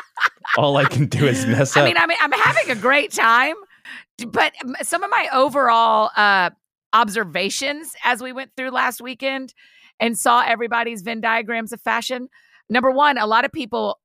[0.58, 3.12] all i can do is mess I up mean, I mean, I'm having a great
[3.12, 3.54] time,
[4.28, 6.50] but some of my overall uh,
[6.92, 9.54] observations as we went through last weekend
[10.00, 12.28] and saw everybody's Venn diagrams of fashion.
[12.68, 13.98] Number one, a lot of people,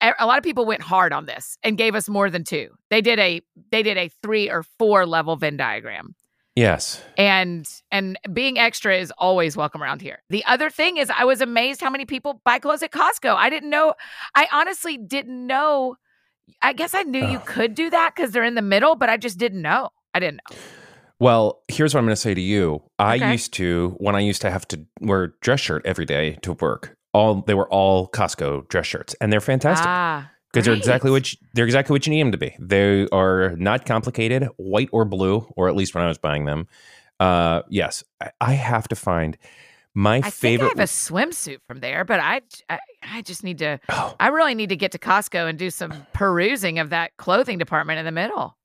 [0.00, 2.68] a lot of people went hard on this and gave us more than two.
[2.90, 3.40] They did a
[3.72, 6.14] they did a three or four level Venn diagram.
[6.54, 10.22] yes and and being extra is always welcome around here.
[10.30, 13.34] The other thing is I was amazed how many people buy clothes at Costco.
[13.34, 13.94] I didn't know
[14.34, 15.96] I honestly didn't know
[16.62, 19.16] I guess I knew you could do that cuz they're in the middle, but I
[19.16, 19.90] just didn't know.
[20.14, 20.56] I didn't know.
[21.20, 23.32] Well here's what i'm going to say to you i Okay.
[23.32, 26.96] used to when i used to have to wear dress shirt every day to work
[27.12, 30.30] all they were all costco dress shirts and they're fantastic Ah.
[30.52, 32.54] because they're exactly what you, they're exactly what you need them to be.
[32.60, 36.66] They are not complicated, white or blue, or at least when I was buying them.
[37.18, 39.36] Uh, yes, I, I have to find
[39.94, 40.68] my I think I favorite.
[40.68, 44.54] have a swimsuit from there, but I, I I just need to oh, I really
[44.54, 48.12] need to get to Costco and do some perusing of that clothing department in the
[48.12, 48.56] middle.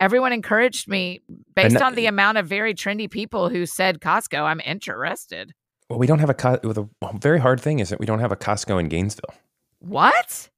[0.00, 1.20] Everyone encouraged me
[1.54, 4.42] based that- on the amount of very trendy people who said Costco.
[4.42, 5.52] I'm interested.
[5.88, 6.60] well, we don't have a
[7.02, 9.34] a very hard thing is that we don't have a Costco in Gainesville.
[9.80, 10.48] What?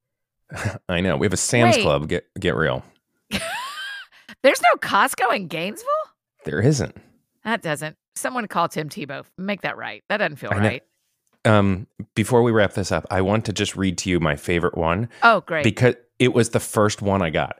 [0.89, 1.83] I know we have a Sam's Wait.
[1.83, 2.07] Club.
[2.09, 2.83] Get get real.
[4.41, 5.89] There's no Costco in Gainesville?
[6.45, 6.95] There isn't.
[7.43, 7.97] That doesn't.
[8.15, 9.25] Someone call Tim Tebow.
[9.37, 10.03] Make that right.
[10.09, 10.67] That doesn't feel I know.
[10.67, 10.83] right.
[11.45, 14.77] Um, before we wrap this up, I want to just read to you my favorite
[14.77, 15.63] one Oh, great.
[15.63, 17.59] because it was the first one I got.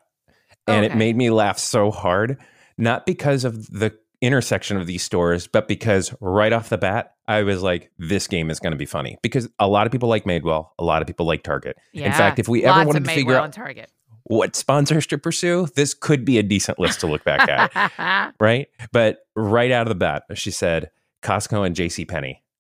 [0.67, 2.37] And it made me laugh so hard,
[2.77, 7.43] not because of the intersection of these stores, but because right off the bat, I
[7.43, 9.17] was like, this game is going to be funny.
[9.21, 11.77] Because a lot of people like Madewell, a lot of people like Target.
[11.93, 12.07] yeah.
[12.07, 13.91] In fact, if we ever wanted to figure out Target.
[14.23, 18.67] what sponsors to pursue, this could be a decent list to look back at, right?
[18.91, 20.91] But right out of the bat, she said
[21.23, 22.05] Costco and J.C.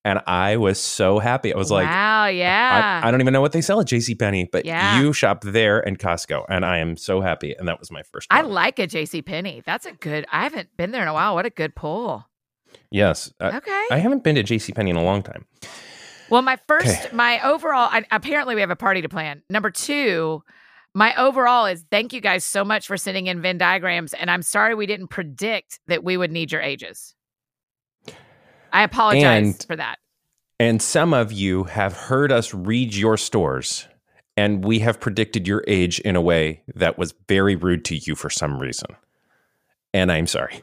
[0.03, 0.11] Penney.
[0.17, 1.53] And I was so happy.
[1.53, 3.01] I was like, wow, yeah.
[3.03, 4.99] I, I don't even know what they sell at JCPenney, but Yeah.
[5.01, 6.45] you shop there and Costco.
[6.49, 7.53] And I am so happy.
[7.57, 9.61] And that was my first I like a JC Penney.
[9.65, 10.25] That's a good.
[10.31, 11.35] I haven't been there in a while.
[11.35, 12.25] What a good pull.
[12.91, 13.31] yes.
[13.39, 13.85] Uh, Okay.
[13.91, 15.45] I haven't been to JCPenney in a long time.
[16.29, 17.15] well, my first, Okay.
[17.15, 17.89] my overall.
[17.91, 19.41] I, apparently, we have a party to plan.
[19.49, 20.43] Number two,
[20.95, 24.41] my overall is thank you guys so much for sending in Venn diagrams, and I'm
[24.43, 27.15] sorry we didn't predict that we would need your ages.
[28.71, 29.99] I apologize And- for that.
[30.61, 33.87] And some of you have heard us read your stores,
[34.35, 38.13] and we have predicted your age in a way that was very rude to you
[38.13, 38.89] for some reason.
[39.93, 40.61] And I'm sorry.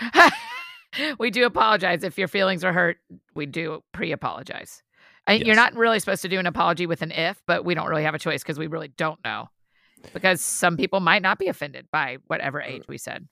[1.18, 2.98] we do apologize if your feelings are hurt.
[3.34, 4.82] We do pre-apologize.
[5.28, 7.88] And You're not really supposed to do an apology with an if, but we don't
[7.88, 9.48] really have a choice because we really don't know.
[10.12, 13.26] Because some people might not be offended by whatever uh, age we said.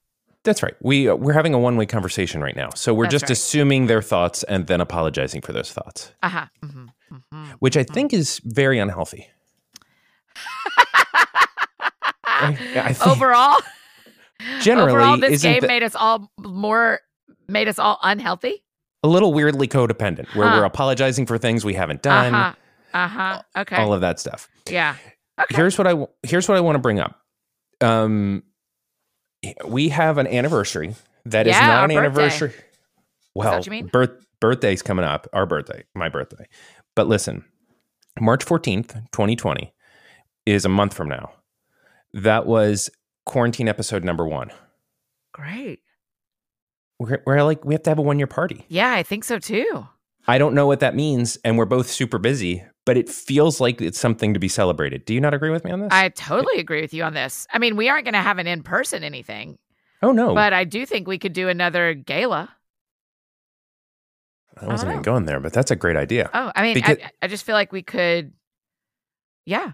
[0.45, 0.75] That's right.
[0.81, 3.29] We uh, we're having a one way conversation right now, so we're That's just right.
[3.31, 6.45] assuming their thoughts and then apologizing for those thoughts, Uh huh.
[6.63, 6.85] hmm
[7.31, 9.27] hmm which I think is very unhealthy.
[12.27, 13.57] I think- overall,
[14.61, 16.99] Generally, overall, this game the- made us all more,
[17.47, 18.63] made us all unhealthy.
[19.03, 20.57] a little weirdly codependent, where Huh.
[20.57, 22.53] we're apologizing for things we haven't done, Uh huh.
[22.93, 23.41] Uh huh.
[23.57, 23.75] Okay.
[23.77, 24.47] all of that stuff.
[24.69, 24.95] yeah.
[25.39, 25.55] Okay.
[25.55, 27.19] Here's what I here's what I want to bring up.
[27.81, 28.43] Um,
[29.67, 31.97] we have an anniversary that is Yeah, not our an birthday.
[31.99, 32.53] anniversary.
[33.35, 33.87] Well, what you mean?
[33.87, 35.27] birth birthday's coming up.
[35.33, 36.45] Our birthday, my birthday.
[36.95, 37.43] But listen,
[38.19, 39.73] March fourteenth, twenty twenty,
[40.45, 41.31] is a month from now.
[42.13, 42.89] That was
[43.25, 44.51] quarantine episode number one.
[45.33, 45.79] Great.
[46.99, 48.65] We're, we're like we have to have a one year party.
[48.69, 49.87] Yeah, I think so too.
[50.27, 52.63] I don't know what that means, and we're both super busy.
[52.85, 55.05] But it feels like it's something to be celebrated.
[55.05, 55.89] Do you not agree with me on this?
[55.91, 57.47] I totally agree with you on this.
[57.51, 59.57] I mean, we aren't going to have an in person anything,
[60.03, 62.55] oh no, but I do think we could do another gala.
[64.61, 64.93] I wasn't know.
[64.93, 65.39] even going there.
[65.39, 66.29] But that's a great idea.
[66.33, 68.31] Oh, I mean, Because- I, I just feel like we could.
[69.45, 69.73] Yeah.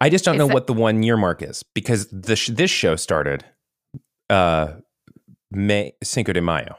[0.00, 2.94] I just don't know what the one year mark is because the sh- this show
[2.96, 3.44] started
[4.28, 4.74] uh
[5.50, 6.76] May Cinco de Mayo.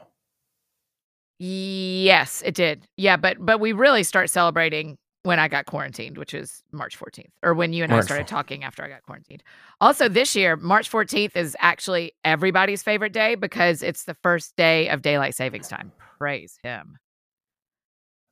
[1.38, 2.86] Yes, it did.
[2.96, 7.30] Yeah, but but we really start celebrating when I got quarantined, which is March 14th,
[7.42, 8.30] or when you and I started 14th.
[8.30, 9.42] talking after I got quarantined.
[9.80, 14.88] Also, this year, March 14th is actually everybody's favorite day because it's the first day
[14.88, 15.90] of daylight savings time.
[16.18, 16.98] Praise him.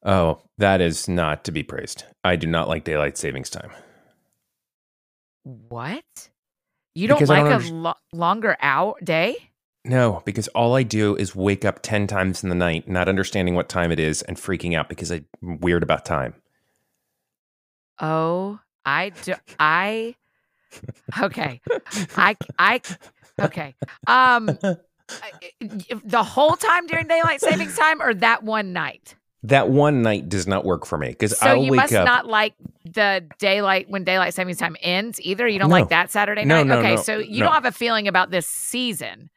[0.04, 2.04] Oh, that is not to be praised.
[2.22, 3.70] I do not like daylight savings time.
[5.42, 6.04] What?
[6.94, 9.36] You don't Because like don't a lo- longer hour day?
[9.84, 13.54] No, because all I do is wake up 10 times in the night, not understanding
[13.54, 16.34] what time it is and freaking out because I'm weird about time.
[18.00, 19.34] Oh, I do.
[19.58, 20.14] I
[21.22, 21.60] okay.
[22.16, 22.80] I I
[23.40, 23.74] okay.
[24.06, 24.46] Um,
[26.04, 29.16] the whole time during daylight savings time, or that one night.
[29.42, 32.06] That one night does not work for me because So I'll you must up.
[32.06, 32.54] not like
[32.86, 35.46] the daylight when daylight savings time ends either.
[35.46, 35.76] You don't No.
[35.80, 36.66] like that Saturday No, night.
[36.66, 39.28] no, okay, so you don't have a feeling about this season.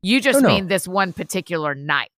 [0.00, 2.08] You just mean this one particular night.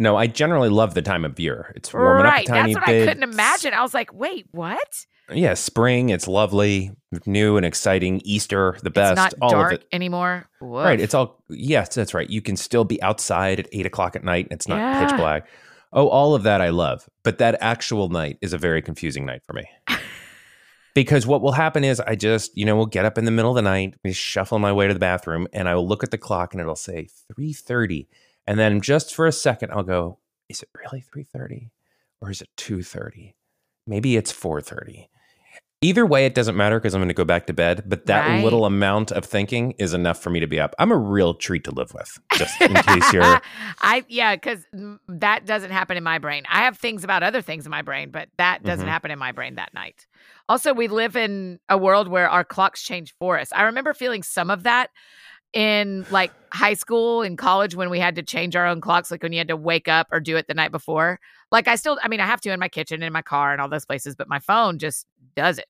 [0.00, 1.72] no, I generally love the time of year.
[1.76, 2.40] It's warming right.
[2.50, 3.02] up a tiny That's what bit.
[3.02, 3.74] I couldn't imagine.
[3.74, 5.06] I was like, wait, what?
[5.34, 6.10] Yeah, spring.
[6.10, 6.90] It's lovely,
[7.26, 8.20] new and exciting.
[8.24, 9.12] Easter, the best.
[9.12, 9.86] It's not all dark of it.
[9.92, 10.46] anymore.
[10.60, 11.00] Right.
[11.00, 12.28] It's all yes, that's right.
[12.28, 15.06] You can still be outside at eight o'clock at night and it's not Yeah.
[15.06, 15.48] pitch black.
[15.92, 17.08] Oh, all of that I love.
[17.22, 19.64] But that actual night is a very confusing night for me.
[20.94, 23.50] because what will happen is I just, you know, will get up in the middle
[23.50, 26.10] of the night, be shuffling my way to the bathroom, and I will look at
[26.10, 28.06] the clock and it'll say 3:30.
[28.46, 30.18] And then just for a second, I'll go,
[30.48, 31.70] is it really 3:30?
[32.20, 33.34] Or is it 2:30?
[33.86, 35.08] Maybe it's 4:30.
[35.82, 37.82] Either way, it doesn't matter because I'm going to go back to bed.
[37.86, 38.42] But that Right.
[38.42, 40.74] little amount of thinking is enough for me to be up.
[40.78, 42.18] I'm a real treat to live with.
[42.36, 43.40] Just in case you're,
[43.82, 44.64] I yeah, because
[45.08, 46.44] that doesn't happen in my brain.
[46.48, 48.90] I have things about other things in my brain, but that doesn't Mhm.
[48.90, 50.06] happen in my brain that night.
[50.48, 53.50] Also, we live in a world where our clocks change for us.
[53.52, 54.90] I remember feeling some of that
[55.52, 59.22] in like high school and college when we had to change our own clocks, like
[59.22, 61.18] when you had to wake up or do it the night before.
[61.50, 63.60] Like I still, I mean, I have to in my kitchen, in my car, and
[63.60, 65.66] all those places, but my phone just does it.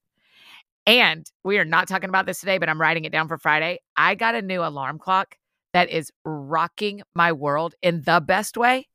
[0.87, 3.79] And we are not talking about this today, but I'm writing it down for Friday.
[3.97, 5.37] I got a new alarm clock
[5.73, 8.89] that is rocking my world in the best way.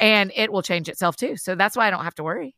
[0.00, 1.36] And it will change itself too.
[1.36, 2.54] So that's why I don't have to worry.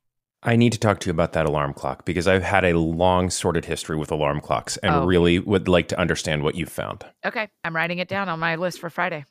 [0.47, 3.31] I need to talk to you about that alarm clock because I've had a long
[3.31, 5.05] sordid history with alarm clocks and Oh.
[5.07, 7.05] really would like to understand what you've found.
[7.25, 7.49] Okay.
[7.65, 9.25] I'm writing it down on my list for Friday.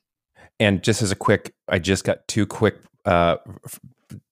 [0.60, 3.38] And just as a quick, I just got two quick, uh,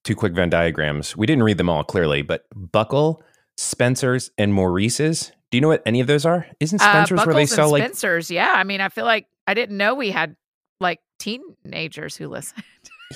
[0.03, 1.15] two quick Venn diagrams.
[1.15, 3.23] We didn't read them all clearly, but Buckle,
[3.57, 5.31] Spencer's, and Maurice's.
[5.51, 6.47] Do you know what any of those are?
[6.59, 7.83] Isn't Uh, Spencer's where they sell like?
[7.83, 8.31] Spencer's.
[8.31, 8.51] Yeah.
[8.55, 10.35] I mean, I feel like I didn't know we had
[10.79, 12.63] like teenagers who listened.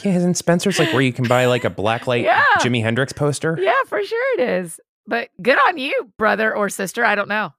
[0.04, 2.43] Yeah, isn't Spencer's like where you can buy like a blacklight Yeah.
[2.58, 3.58] Jimi Hendrix poster?
[3.60, 4.80] Yeah, for sure it is.
[5.08, 7.06] But good on you, brother or sister.
[7.06, 7.54] I don't know.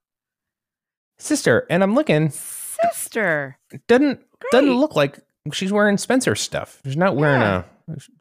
[1.19, 3.57] Sister, and I'm looking, Sister.
[3.89, 4.21] doesn't
[4.53, 5.19] doesn't look like
[5.53, 6.81] she's wearing Spencer's stuff.
[6.85, 7.61] She's not wearing Yeah.
[7.61, 7.65] a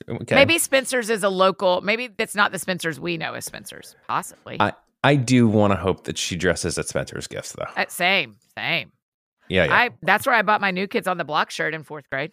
[0.09, 0.35] okay.
[0.35, 1.81] Maybe Spencer's is a local.
[1.81, 3.95] Maybe it's not the Spencer's we know as Spencer's.
[4.07, 4.57] Possibly.
[4.59, 4.73] I
[5.03, 7.65] I do want to hope that she dresses at Spencer's gifts though.
[7.75, 8.91] Uh, same, same.
[9.49, 9.73] Yeah, yeah.
[9.75, 12.31] I that's where I bought my new kids on the block shirt in fourth grade,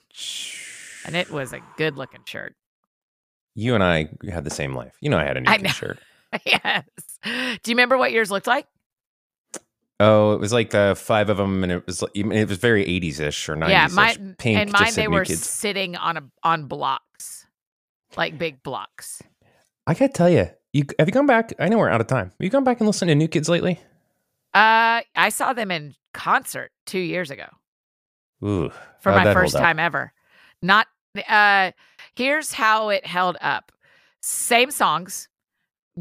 [1.04, 2.54] and it was a good looking shirt.
[3.54, 4.94] you and I had the same life.
[5.00, 5.70] You know, I had a new I kid know.
[5.70, 5.98] shirt.
[6.46, 6.84] yes.
[7.24, 7.30] Do
[7.70, 8.66] you remember what yours looked like?
[10.04, 13.20] Oh, it was like the five of them, and it was it was very 80s
[13.20, 13.68] ish or 90s.
[13.70, 15.48] yeah, mine Pink, and mine they were kids.
[15.48, 17.46] sitting on a on blocks,
[18.16, 19.22] like big blocks.
[19.86, 21.52] I gotta tell you, you have you gone back?
[21.58, 22.26] I know we're out of time.
[22.26, 23.78] Have you gone back and listened to New Kids lately?
[24.54, 27.46] Uh, I saw them in concert two years ago
[28.44, 30.12] Ooh, for my first time ever.
[30.60, 30.86] Not
[31.28, 31.72] uh,
[32.16, 33.72] here's how it held up:
[34.20, 35.28] same songs,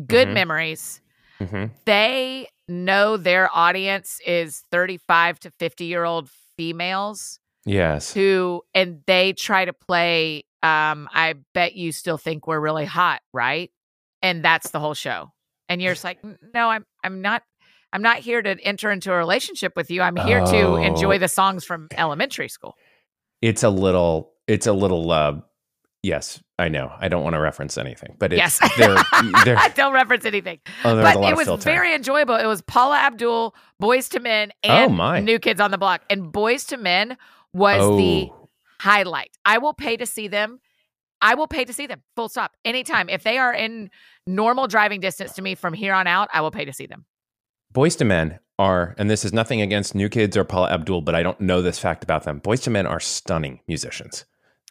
[0.08, 0.34] good Mhm.
[0.34, 1.02] memories.
[1.40, 1.72] Mhm.
[1.86, 8.12] They know their audience is 35 to 50 year old females Yes.
[8.14, 13.22] who and they try to play um i bet you still think we're really hot
[13.34, 13.70] right
[14.24, 15.32] and that's the whole show
[15.70, 16.20] and you're just like
[16.54, 17.44] no i'm i'm not
[17.94, 20.76] i'm not here to enter into a relationship with you i'm here to Oh.
[20.78, 22.76] enjoy the songs from elementary school
[23.42, 24.34] It's a little.
[24.48, 25.12] It's a little.
[25.12, 25.40] uh
[26.04, 26.92] Yes, I know.
[27.00, 28.96] I don't want to reference anything, but it's yes there.
[29.46, 32.46] there i don't reference anything oh, there's a but lot it was very enjoyable it
[32.48, 35.20] was paula abdul Boyz II Men Oh, and my.
[35.20, 37.18] new kids on the block and Boyz II Men
[37.54, 38.48] was the oh,
[38.82, 39.32] highlight.
[39.46, 40.60] I will pay to see them.
[41.22, 42.02] I will pay to see them.
[42.16, 42.54] Full stop.
[42.66, 43.10] Anytime.
[43.10, 43.90] If they are in
[44.26, 47.06] normal driving distance to me from here on out, I will pay to see them.
[47.74, 51.16] Boyz II Men are, and this is nothing against New Kids or Paula Abdul, but
[51.16, 52.42] I don't know this fact about them.
[52.42, 54.26] Boyz II Men are stunning musicians.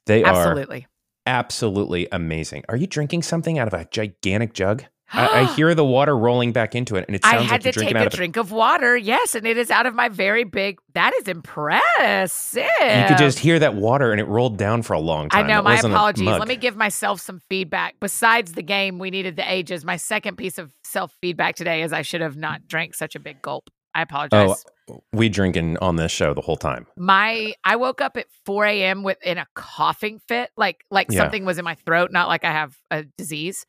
[0.06, 0.86] They are Absolutely.
[1.26, 2.64] Absolutely amazing.
[2.68, 4.84] Are you drinking something out of a gigantic jug?
[5.12, 7.64] I, I hear the water rolling back into it, and it I sounds had like
[7.64, 8.12] you're to take a of.
[8.12, 8.96] drink of water.
[8.96, 10.78] Yes, and it is out of my very big.
[10.94, 12.62] That is impressive.
[12.78, 15.46] You could just hear that water, and it rolled down for a long time.
[15.46, 15.58] I know.
[15.60, 16.26] It My apologies.
[16.26, 17.96] Let me give myself some feedback.
[17.98, 19.84] Besides the game, we needed the ages.
[19.84, 23.20] My second piece of self feedback today is I should have not drank such a
[23.20, 23.68] big gulp.
[23.94, 24.64] I apologize.
[24.88, 26.86] Oh, We drinking on this show the whole time.
[26.96, 29.02] my I woke up at 4 a.m.
[29.02, 31.20] with in a coughing fit, like like Yeah.
[31.22, 33.66] something was in my throat, not like I have a disease.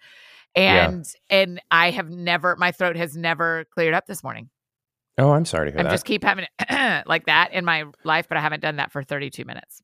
[0.55, 0.89] Yeah.
[0.89, 4.49] And and I have never my throat has never cleared up this morning.
[5.17, 8.27] Oh, I'm sorry to hear I just keep having it like that in my life,
[8.27, 9.81] but I haven't done that for 32 minutes.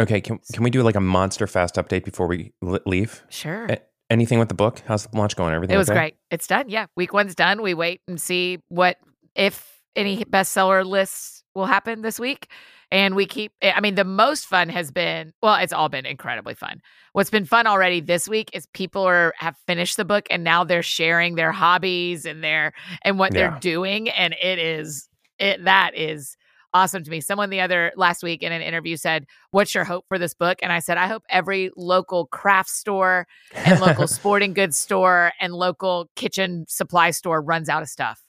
[0.00, 3.24] okay, can can we do like a monster fast update before we leave?
[3.28, 3.66] Sure.
[3.70, 3.76] Eh,
[4.08, 4.82] Anything with the book?
[4.86, 5.52] How's the launch going?
[5.52, 5.98] Everything It was okay?
[5.98, 6.16] great.
[6.30, 6.68] It's done.
[6.68, 6.86] Yeah.
[6.96, 7.60] Week one's done.
[7.60, 8.98] We wait and see what
[9.34, 12.48] if any bestseller lists will happen this week.
[12.92, 16.06] And we keep eh, I mean, the most fun has been well, it's all been
[16.06, 16.80] incredibly fun.
[17.14, 20.62] What's been fun already this week is people are have finished the book and now
[20.62, 23.50] they're sharing their hobbies and their and what Yeah.
[23.50, 24.08] they're doing.
[24.10, 25.08] And it is
[25.40, 26.36] it that is
[26.74, 27.20] awesome to me.
[27.20, 30.58] Someone the other last week in an interview said, What's your hope for this book?
[30.62, 35.54] And I said, I hope every local craft store and local sporting goods store and
[35.54, 38.20] local kitchen supply store runs out of stuff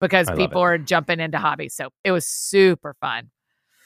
[0.00, 1.74] because I people are jumping into hobbies.
[1.74, 3.30] So it was super fun.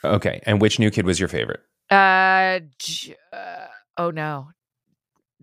[0.04, 1.60] Okay, and which new kid was your favorite?
[1.90, 4.48] Uh, J- uh oh no,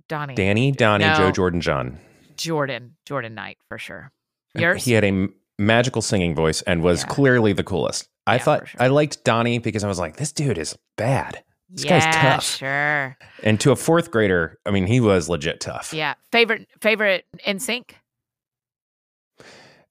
[0.09, 1.15] Donnie, Danny, Donnie, No.
[1.15, 1.99] Joe, Jordan, John.
[2.37, 4.11] Jordan, Jordan Knight for sure.
[4.55, 4.85] Yours?
[4.85, 7.07] He had a m- magical singing voice and was Yeah.
[7.07, 8.07] clearly the coolest.
[8.25, 8.81] I Yeah, thought sure.
[8.81, 11.43] I liked Donnie because I was like, this dude is bad.
[11.69, 12.43] This yeah, guy's tough.
[12.57, 13.17] Sure.
[13.43, 15.93] And to a fourth grader, I mean, he was legit tough.
[15.93, 16.13] Yeah.
[16.31, 17.91] Favorite favorite NSYNC.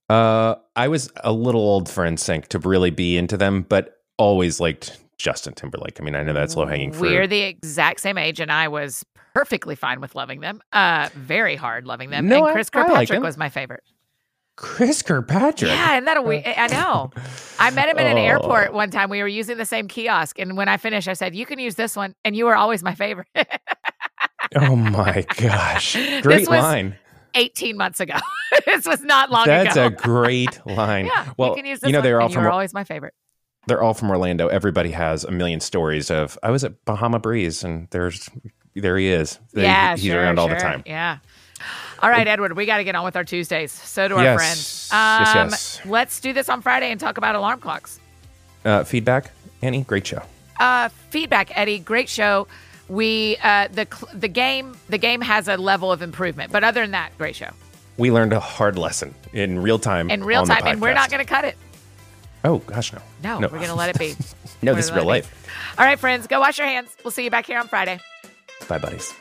[0.08, 4.60] Uh, I was a little old for NSYNC to really be into them, but always
[4.60, 6.00] liked Justin Timberlake.
[6.00, 7.10] I mean, I know that's low hanging fruit.
[7.10, 10.60] We're the exact same age, and I was perfectly fine with loving them.
[10.72, 12.28] Uh, very hard loving them.
[12.28, 13.82] No, and I- Chris I like Kirkpatrick was my favorite.
[14.56, 15.70] Chris Kirkpatrick.
[15.70, 16.42] Yeah, isn't that a we?
[16.46, 17.10] I know.
[17.58, 18.20] I met him in an Oh.
[18.24, 19.10] airport one time.
[19.10, 21.74] We were using the same kiosk, and when I finished, I said, "You can use
[21.74, 23.26] this one," and you were always my favorite.
[24.54, 25.92] Oh my gosh.
[26.22, 26.96] Great was line.
[27.36, 28.16] 18 months ago.
[28.66, 29.88] this was not long That's ago.
[29.90, 31.06] That's a great line.
[31.06, 33.14] yeah, well, you can use this you know, they're all from were always my favorite.
[33.66, 34.48] they're all from Orlando.
[34.48, 38.28] Everybody has a million stories of I was at Bahama Breeze and there's
[38.74, 39.38] there he is.
[39.54, 40.82] Yeah, he's sure, around all the time.
[40.86, 41.18] Yeah.
[42.02, 43.72] All right, Edward, we got to get on with our Tuesdays.
[43.72, 44.36] So do our Yes.
[44.36, 44.88] friends.
[44.92, 45.80] Yes, Um, yes.
[45.86, 47.98] Let's do this on Friday and talk about alarm clocks.
[48.66, 49.30] Uh, feedback,
[49.62, 50.22] Annie, great show.
[50.60, 51.78] Uh, feedback, Eddie.
[51.78, 52.46] Great show.
[52.88, 56.92] We uh, the the game the game has a level of improvement, but other than
[56.92, 57.50] that, great show
[57.96, 60.10] We learned a hard lesson in real time.
[60.10, 61.56] in real time, and we're not going to cut it.
[62.44, 63.00] Oh gosh, no.
[63.24, 63.48] No, No.
[63.48, 64.14] we're going to let it be.
[64.62, 65.30] No, We're this is real life.
[65.76, 66.96] All right, friends, go wash your hands.
[67.04, 68.00] We'll see you back here on Friday.
[68.68, 69.12] Bye, buddies.